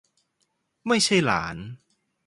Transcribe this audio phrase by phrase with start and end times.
[0.87, 1.55] ไม่ใช่หลาน